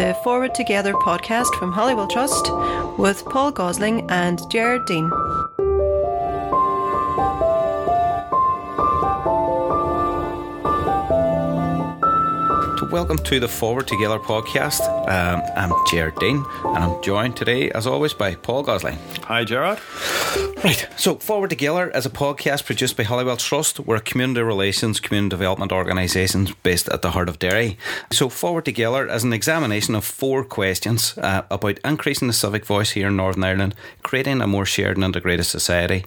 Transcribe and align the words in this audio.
the 0.00 0.14
Forward 0.24 0.54
Together 0.54 0.94
podcast 0.94 1.54
from 1.58 1.72
Holywell 1.72 2.08
Trust 2.08 2.50
with 2.98 3.22
Paul 3.26 3.52
Gosling 3.52 4.08
and 4.10 4.40
Jared 4.50 4.86
Dean. 4.86 5.10
Welcome 12.90 13.18
to 13.18 13.38
the 13.38 13.46
Forward 13.46 13.86
Together 13.86 14.18
podcast. 14.18 14.80
Um, 15.08 15.42
I'm 15.54 15.72
Jared 15.88 16.16
Dean, 16.16 16.44
and 16.64 16.78
I'm 16.78 17.00
joined 17.04 17.36
today, 17.36 17.70
as 17.70 17.86
always, 17.86 18.12
by 18.12 18.34
Paul 18.34 18.64
Gosling. 18.64 18.98
Hi, 19.22 19.44
Gerard. 19.44 19.78
Right, 20.64 20.88
so 20.96 21.14
Forward 21.14 21.50
Together 21.50 21.88
is 21.90 22.04
a 22.04 22.10
podcast 22.10 22.66
produced 22.66 22.96
by 22.96 23.04
Holywell 23.04 23.36
Trust. 23.36 23.78
We're 23.78 23.96
a 23.96 24.00
community 24.00 24.42
relations, 24.42 24.98
community 24.98 25.30
development 25.30 25.70
organisation 25.70 26.48
based 26.64 26.88
at 26.88 27.02
the 27.02 27.12
heart 27.12 27.28
of 27.28 27.38
Derry. 27.38 27.78
So, 28.10 28.28
Forward 28.28 28.64
Together 28.64 29.06
is 29.06 29.22
an 29.22 29.32
examination 29.32 29.94
of 29.94 30.04
four 30.04 30.42
questions 30.42 31.16
uh, 31.18 31.42
about 31.48 31.78
increasing 31.84 32.26
the 32.26 32.34
civic 32.34 32.66
voice 32.66 32.90
here 32.90 33.06
in 33.06 33.16
Northern 33.16 33.44
Ireland, 33.44 33.76
creating 34.02 34.40
a 34.40 34.48
more 34.48 34.66
shared 34.66 34.96
and 34.96 35.04
integrated 35.04 35.46
society, 35.46 36.04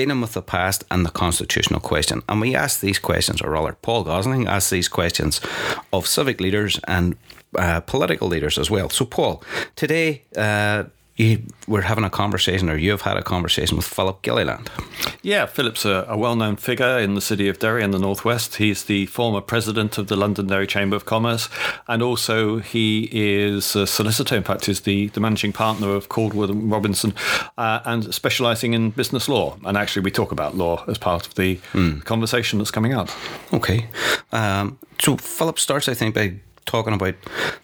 dealing 0.00 0.20
with 0.22 0.32
the 0.32 0.42
past 0.42 0.84
and 0.90 1.04
the 1.04 1.10
constitutional 1.10 1.80
question. 1.80 2.22
And 2.28 2.40
we 2.40 2.54
ask 2.54 2.80
these 2.80 2.98
questions, 2.98 3.42
or 3.42 3.50
rather, 3.50 3.74
Paul 3.82 4.04
Gosling 4.04 4.46
asks 4.48 4.70
these 4.70 4.88
questions 4.88 5.40
of 5.92 6.06
civic 6.06 6.40
leaders 6.40 6.80
and 6.88 7.16
uh, 7.58 7.80
political 7.80 8.28
leaders 8.28 8.58
as 8.58 8.70
well. 8.70 8.88
So, 8.88 9.04
Paul, 9.04 9.42
today, 9.76 10.22
uh, 10.36 10.84
you 11.20 11.42
were 11.68 11.82
having 11.82 12.04
a 12.04 12.10
conversation, 12.10 12.70
or 12.70 12.76
you 12.76 12.90
have 12.90 13.02
had 13.02 13.16
a 13.16 13.22
conversation 13.22 13.76
with 13.76 13.86
Philip 13.86 14.22
Gilliland. 14.22 14.70
Yeah, 15.22 15.46
Philip's 15.46 15.84
a, 15.84 16.06
a 16.08 16.16
well 16.16 16.34
known 16.34 16.56
figure 16.56 16.98
in 16.98 17.14
the 17.14 17.20
city 17.20 17.48
of 17.48 17.58
Derry 17.58 17.82
in 17.82 17.90
the 17.90 17.98
Northwest. 17.98 18.56
He's 18.56 18.84
the 18.84 19.06
former 19.06 19.40
president 19.40 19.98
of 19.98 20.08
the 20.08 20.16
London 20.16 20.30
Londonderry 20.30 20.66
Chamber 20.66 20.96
of 20.96 21.04
Commerce, 21.04 21.48
and 21.86 22.02
also 22.02 22.58
he 22.58 23.08
is 23.12 23.76
a 23.76 23.86
solicitor. 23.86 24.36
In 24.36 24.42
fact, 24.42 24.66
he's 24.66 24.82
the, 24.82 25.08
the 25.08 25.20
managing 25.20 25.52
partner 25.52 25.90
of 25.90 26.08
Caldwell 26.08 26.50
and 26.50 26.70
Robinson 26.70 27.14
uh, 27.58 27.80
and 27.84 28.14
specialising 28.14 28.72
in 28.74 28.90
business 28.90 29.28
law. 29.28 29.56
And 29.64 29.76
actually, 29.76 30.02
we 30.02 30.10
talk 30.10 30.32
about 30.32 30.56
law 30.56 30.84
as 30.88 30.98
part 30.98 31.26
of 31.26 31.34
the 31.34 31.56
mm. 31.72 32.02
conversation 32.04 32.58
that's 32.58 32.70
coming 32.70 32.94
up. 32.94 33.10
Okay. 33.52 33.88
Um, 34.32 34.78
so, 35.00 35.16
Philip 35.16 35.58
starts, 35.58 35.88
I 35.88 35.94
think, 35.94 36.14
by 36.14 36.36
talking 36.70 36.94
about 36.94 37.16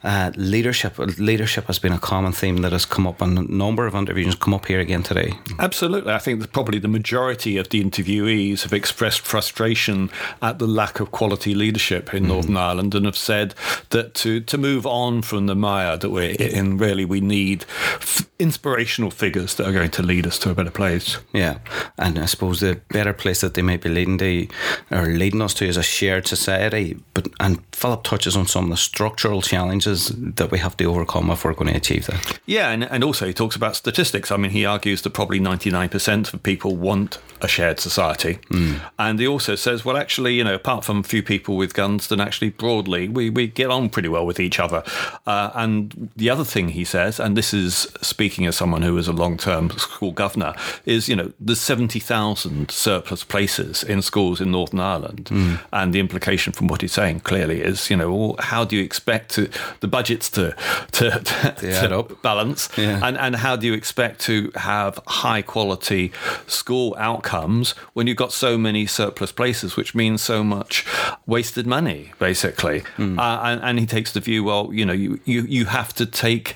uh, 0.02 0.32
leadership. 0.36 0.98
Leadership 0.98 1.66
has 1.66 1.78
been 1.78 1.92
a 1.92 1.98
common 1.98 2.32
theme 2.32 2.58
that 2.58 2.72
has 2.72 2.84
come 2.84 3.06
up 3.06 3.22
on 3.22 3.38
a 3.38 3.42
number 3.42 3.86
of 3.86 3.94
interviews, 3.94 4.34
come 4.34 4.52
up 4.52 4.66
here 4.66 4.80
again 4.80 5.04
today. 5.04 5.32
Absolutely. 5.60 6.12
I 6.12 6.18
think 6.18 6.40
that 6.40 6.52
probably 6.52 6.80
the 6.80 6.88
majority 6.88 7.56
of 7.56 7.68
the 7.68 7.82
interviewees 7.82 8.62
have 8.62 8.72
expressed 8.72 9.20
frustration 9.20 10.10
at 10.42 10.58
the 10.58 10.66
lack 10.66 10.98
of 10.98 11.12
quality 11.12 11.54
leadership 11.54 12.12
in 12.12 12.24
mm. 12.24 12.28
Northern 12.28 12.56
Ireland 12.56 12.96
and 12.96 13.06
have 13.06 13.16
said 13.16 13.54
that 13.90 14.14
to, 14.14 14.40
to 14.40 14.58
move 14.58 14.86
on 14.86 15.22
from 15.22 15.46
the 15.46 15.54
mire 15.54 15.96
that 15.96 16.10
we're 16.10 16.34
in, 16.40 16.76
really 16.76 17.04
we 17.04 17.20
need 17.20 17.64
f- 17.94 18.28
inspirational 18.40 19.12
figures 19.12 19.54
that 19.54 19.68
are 19.68 19.72
going 19.72 19.90
to 19.92 20.02
lead 20.02 20.26
us 20.26 20.38
to 20.40 20.50
a 20.50 20.54
better 20.54 20.70
place. 20.72 21.18
Yeah. 21.32 21.58
And 21.96 22.18
I 22.18 22.26
suppose 22.26 22.58
the 22.58 22.80
better 22.88 23.12
place 23.12 23.40
that 23.42 23.54
they 23.54 23.62
might 23.62 23.82
be 23.82 23.88
leading 23.88 24.18
to 24.18 24.48
or 24.90 25.06
leading 25.06 25.42
us 25.42 25.54
to 25.54 25.64
is 25.64 25.76
a 25.76 25.82
shared 25.84 26.26
society. 26.26 26.98
But 27.14 27.28
and 27.38 27.62
Philip 27.72 28.02
touches 28.02 28.36
on 28.36 28.46
some 28.46 28.64
of 28.64 28.70
the 28.70 28.76
structural 28.96 29.42
challenges 29.42 30.08
that 30.08 30.50
we 30.50 30.58
have 30.58 30.74
to 30.74 30.84
overcome 30.86 31.30
if 31.30 31.44
we're 31.44 31.52
going 31.52 31.70
to 31.70 31.76
achieve 31.76 32.06
that. 32.06 32.40
Yeah, 32.46 32.70
and, 32.70 32.84
and 32.84 33.04
also 33.04 33.26
he 33.26 33.34
talks 33.34 33.54
about 33.54 33.76
statistics. 33.76 34.32
I 34.32 34.38
mean, 34.38 34.52
he 34.52 34.64
argues 34.64 35.02
that 35.02 35.10
probably 35.10 35.38
99% 35.38 36.32
of 36.32 36.42
people 36.42 36.76
want 36.76 37.18
a 37.42 37.48
shared 37.48 37.78
society. 37.78 38.38
Mm. 38.48 38.80
And 38.98 39.18
he 39.18 39.26
also 39.26 39.54
says, 39.54 39.84
well, 39.84 39.98
actually, 39.98 40.32
you 40.32 40.44
know, 40.44 40.54
apart 40.54 40.82
from 40.82 41.00
a 41.00 41.02
few 41.02 41.22
people 41.22 41.58
with 41.58 41.74
guns, 41.74 42.08
then 42.08 42.20
actually 42.22 42.48
broadly, 42.48 43.06
we, 43.06 43.28
we 43.28 43.46
get 43.46 43.70
on 43.70 43.90
pretty 43.90 44.08
well 44.08 44.24
with 44.24 44.40
each 44.40 44.58
other. 44.58 44.82
Uh, 45.26 45.50
and 45.54 46.10
the 46.16 46.30
other 46.30 46.44
thing 46.44 46.70
he 46.70 46.82
says, 46.84 47.20
and 47.20 47.36
this 47.36 47.52
is 47.52 47.92
speaking 48.00 48.46
as 48.46 48.56
someone 48.56 48.80
who 48.80 48.94
was 48.94 49.08
a 49.08 49.12
long 49.12 49.36
term 49.36 49.68
school 49.72 50.12
governor, 50.12 50.54
is, 50.86 51.06
you 51.06 51.16
know, 51.16 51.30
there's 51.38 51.60
70,000 51.60 52.70
surplus 52.70 53.24
places 53.24 53.82
in 53.82 54.00
schools 54.00 54.40
in 54.40 54.50
Northern 54.50 54.80
Ireland. 54.80 55.26
Mm. 55.26 55.60
And 55.74 55.92
the 55.92 56.00
implication 56.00 56.54
from 56.54 56.68
what 56.68 56.80
he's 56.80 56.94
saying 56.94 57.20
clearly 57.20 57.60
is, 57.60 57.90
you 57.90 57.96
know, 57.96 58.36
how 58.38 58.64
do 58.64 58.76
you 58.76 58.85
expect 58.86 59.32
to, 59.32 59.50
the 59.80 59.88
budgets 59.88 60.30
to, 60.30 60.56
to, 60.92 61.10
to, 61.20 61.54
to 61.60 62.16
balance? 62.22 62.68
Yeah. 62.78 63.00
And, 63.02 63.18
and 63.18 63.36
how 63.36 63.56
do 63.56 63.66
you 63.66 63.74
expect 63.74 64.20
to 64.22 64.50
have 64.54 64.98
high 65.06 65.42
quality 65.42 66.12
school 66.46 66.94
outcomes 66.98 67.72
when 67.92 68.06
you've 68.06 68.16
got 68.16 68.32
so 68.32 68.56
many 68.56 68.86
surplus 68.86 69.32
places, 69.32 69.76
which 69.76 69.94
means 69.94 70.22
so 70.22 70.42
much 70.42 70.86
wasted 71.26 71.66
money, 71.66 72.12
basically? 72.18 72.80
Mm. 72.96 73.18
Uh, 73.18 73.42
and, 73.44 73.60
and 73.62 73.78
he 73.78 73.86
takes 73.86 74.12
the 74.12 74.20
view, 74.20 74.44
well, 74.44 74.70
you 74.72 74.86
know, 74.86 74.92
you, 74.92 75.20
you, 75.24 75.42
you 75.42 75.64
have 75.66 75.92
to 75.94 76.06
take 76.06 76.54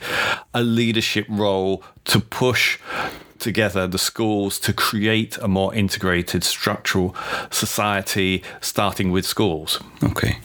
a 0.54 0.62
leadership 0.62 1.26
role 1.28 1.82
to 2.04 2.20
push 2.20 2.78
together 3.40 3.86
the 3.86 3.98
schools 3.98 4.58
to 4.60 4.72
create 4.72 5.36
a 5.38 5.48
more 5.48 5.74
integrated 5.74 6.44
structural 6.44 7.16
society, 7.50 8.42
starting 8.60 9.10
with 9.10 9.26
schools. 9.26 9.80
Okay. 10.02 10.38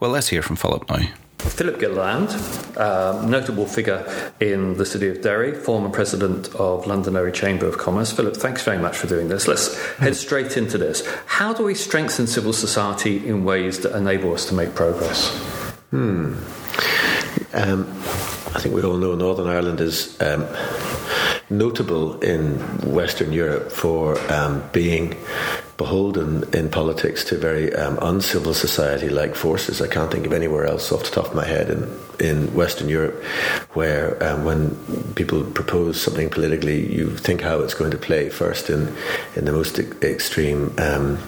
Well, 0.00 0.10
let's 0.10 0.28
hear 0.28 0.42
from 0.42 0.56
Philip 0.56 0.88
now. 0.88 1.06
Philip 1.38 1.78
Gilliland, 1.80 2.30
uh, 2.76 3.24
notable 3.26 3.66
figure 3.66 4.04
in 4.40 4.76
the 4.76 4.84
city 4.84 5.08
of 5.08 5.22
Derry, 5.22 5.54
former 5.54 5.88
president 5.88 6.54
of 6.54 6.86
Londonderry 6.86 7.32
Chamber 7.32 7.66
of 7.66 7.78
Commerce. 7.78 8.12
Philip, 8.12 8.36
thanks 8.36 8.62
very 8.62 8.78
much 8.78 8.96
for 8.96 9.06
doing 9.06 9.28
this. 9.28 9.48
Let's 9.48 9.76
head 9.94 10.14
straight 10.16 10.56
into 10.56 10.78
this. 10.78 11.06
How 11.26 11.52
do 11.52 11.64
we 11.64 11.74
strengthen 11.74 12.26
civil 12.26 12.52
society 12.52 13.26
in 13.26 13.44
ways 13.44 13.80
that 13.80 13.96
enable 13.96 14.34
us 14.34 14.46
to 14.46 14.54
make 14.54 14.74
progress? 14.74 15.30
Hmm. 15.90 16.34
Um, 17.54 17.88
I 18.54 18.60
think 18.60 18.74
we 18.74 18.82
all 18.82 18.96
know 18.96 19.14
Northern 19.14 19.46
Ireland 19.46 19.80
is 19.80 20.20
um, 20.20 20.46
notable 21.50 22.20
in 22.20 22.58
Western 22.92 23.32
Europe 23.32 23.72
for 23.72 24.18
um, 24.32 24.62
being 24.72 25.16
beholden 25.78 26.42
in 26.52 26.68
politics 26.68 27.24
to 27.24 27.38
very 27.38 27.72
um, 27.74 27.98
uncivil 28.02 28.52
society 28.52 29.08
like 29.08 29.34
forces. 29.36 29.80
I 29.80 29.86
can't 29.86 30.10
think 30.10 30.26
of 30.26 30.32
anywhere 30.32 30.66
else 30.66 30.92
off 30.92 31.04
the 31.04 31.10
top 31.10 31.26
of 31.26 31.34
my 31.34 31.46
head 31.46 31.70
in, 31.70 31.98
in 32.18 32.52
Western 32.52 32.88
Europe 32.88 33.22
where 33.72 34.22
um, 34.22 34.44
when 34.44 34.76
people 35.14 35.44
propose 35.44 36.02
something 36.02 36.28
politically, 36.30 36.92
you 36.92 37.16
think 37.16 37.40
how 37.40 37.60
it's 37.60 37.74
going 37.74 37.92
to 37.92 37.96
play 37.96 38.28
first 38.28 38.68
in, 38.68 38.94
in 39.36 39.44
the 39.44 39.52
most 39.52 39.78
extreme. 39.78 40.74
Um, 40.78 41.18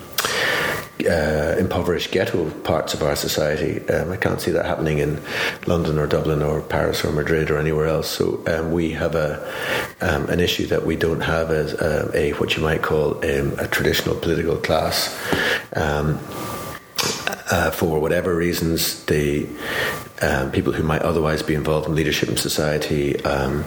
uh, 1.10 1.56
impoverished 1.59 2.12
ghetto 2.12 2.48
parts 2.60 2.94
of 2.94 3.03
our 3.03 3.16
society. 3.16 3.87
Um, 3.88 4.12
I 4.12 4.16
can't 4.16 4.41
see 4.41 4.53
that 4.53 4.65
happening 4.65 4.98
in 4.98 5.21
London 5.66 5.98
or 5.98 6.06
Dublin 6.06 6.43
or 6.43 6.60
Paris 6.60 7.04
or 7.04 7.12
Madrid 7.12 7.50
or 7.50 7.59
anywhere 7.59 7.87
else. 7.87 8.09
So 8.09 8.43
um, 8.47 8.72
we 8.72 8.93
have 8.93 9.15
a 9.15 9.53
um, 10.00 10.28
an 10.28 10.41
issue 10.41 10.66
that 10.66 10.87
we 10.87 10.97
don't 10.97 11.20
have 11.20 11.50
as 11.50 11.72
a, 11.75 12.10
a 12.15 12.31
what 12.32 12.56
you 12.56 12.62
might 12.62 12.82
call 12.82 13.16
um, 13.25 13.59
a 13.59 13.66
traditional 13.66 14.15
political 14.15 14.56
class. 14.56 15.19
Um, 15.75 16.19
uh, 17.53 17.70
for 17.70 18.00
whatever 18.00 18.34
reasons, 18.34 19.04
the 19.06 19.47
um, 20.22 20.50
people 20.50 20.72
who 20.72 20.82
might 20.82 21.03
otherwise 21.03 21.42
be 21.42 21.54
involved 21.54 21.86
in 21.88 21.94
leadership 21.94 22.28
in 22.28 22.36
society 22.36 23.22
um, 23.25 23.64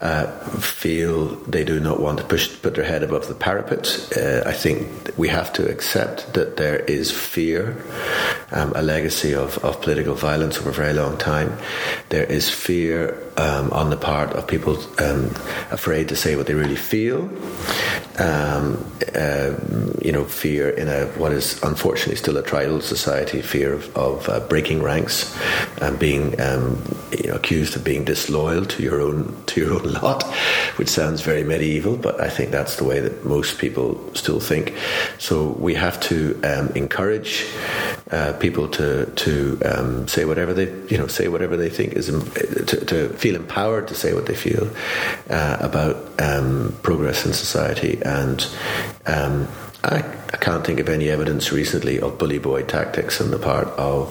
uh, 0.00 0.26
feel 0.58 1.26
they 1.46 1.64
do 1.64 1.80
not 1.80 2.00
want 2.00 2.18
to 2.18 2.24
push 2.24 2.60
put 2.62 2.74
their 2.74 2.84
head 2.84 3.02
above 3.02 3.28
the 3.28 3.34
parapet. 3.34 4.08
Uh, 4.16 4.42
I 4.46 4.52
think 4.52 5.10
we 5.16 5.28
have 5.28 5.52
to 5.54 5.68
accept 5.68 6.32
that 6.34 6.56
there 6.56 6.78
is 6.80 7.10
fear, 7.10 7.76
um, 8.52 8.72
a 8.74 8.82
legacy 8.82 9.34
of, 9.34 9.58
of 9.64 9.80
political 9.80 10.14
violence 10.14 10.58
over 10.58 10.70
a 10.70 10.72
very 10.72 10.92
long 10.92 11.16
time. 11.18 11.56
There 12.08 12.24
is 12.24 12.50
fear 12.50 13.16
um, 13.36 13.70
on 13.72 13.90
the 13.90 13.96
part 13.96 14.30
of 14.32 14.46
people 14.46 14.78
um, 14.98 15.30
afraid 15.70 16.08
to 16.08 16.16
say 16.16 16.36
what 16.36 16.46
they 16.46 16.54
really 16.54 16.76
feel. 16.76 17.30
Um, 18.18 18.84
uh, 19.14 19.54
you 20.02 20.12
know, 20.12 20.24
fear 20.24 20.68
in 20.68 20.88
a 20.88 21.06
what 21.18 21.32
is 21.32 21.62
unfortunately 21.62 22.16
still 22.16 22.36
a 22.36 22.42
tribal 22.42 22.80
society, 22.80 23.40
fear 23.40 23.72
of, 23.72 23.96
of 23.96 24.28
uh, 24.28 24.40
breaking 24.40 24.82
ranks 24.82 25.36
and 25.80 25.98
being 25.98 26.38
um, 26.40 26.82
you 27.12 27.30
know, 27.30 27.36
accused 27.36 27.76
of 27.76 27.84
being 27.84 28.04
disloyal 28.04 28.64
to 28.66 28.82
your 28.82 29.00
own 29.00 29.34
to 29.46 29.60
your 29.60 29.74
own 29.74 29.92
lot, 30.02 30.24
which 30.76 30.88
sounds 30.88 31.22
very 31.22 31.44
medieval, 31.44 31.96
but 31.96 32.20
I 32.20 32.28
think 32.28 32.50
that's 32.50 32.76
the 32.76 32.84
way 32.84 33.00
that 33.00 33.24
most 33.24 33.58
people 33.58 33.98
still 34.14 34.40
think. 34.40 34.74
So 35.18 35.48
we 35.58 35.74
have 35.74 36.00
to 36.00 36.40
um, 36.44 36.68
encourage 36.74 37.46
uh, 38.12 38.32
people 38.34 38.68
to 38.68 39.06
to 39.06 39.60
um, 39.64 40.08
say 40.08 40.24
whatever 40.24 40.52
they 40.52 40.66
you 40.88 40.98
know 40.98 41.06
say 41.06 41.28
whatever 41.28 41.56
they 41.56 41.70
think 41.70 41.92
is 41.94 42.06
to, 42.06 42.84
to 42.84 43.08
feel 43.10 43.36
empowered 43.36 43.88
to 43.88 43.94
say 43.94 44.14
what 44.14 44.26
they 44.26 44.34
feel 44.34 44.68
uh, 45.28 45.56
about 45.60 45.96
um, 46.20 46.76
progress 46.82 47.26
in 47.26 47.32
society 47.32 48.00
and. 48.02 48.46
Um, 49.06 49.48
I, 49.82 50.00
I, 50.34 50.36
can't 50.36 50.62
think 50.62 50.78
of 50.78 50.90
any 50.90 51.08
evidence 51.08 51.52
recently 51.52 52.00
of 52.00 52.18
bully 52.18 52.38
boy 52.38 52.64
tactics 52.64 53.18
on 53.18 53.30
the 53.30 53.38
part 53.38 53.66
of 53.78 54.08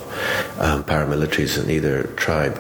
um, 0.60 0.84
paramilitaries 0.84 1.64
in 1.64 1.70
either 1.70 2.04
tribe 2.16 2.60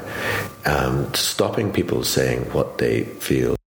um, 0.66 1.12
stopping 1.16 1.72
people 1.72 2.04
saying 2.04 2.44
what 2.54 2.78
they 2.78 3.06
feel. 3.06 3.59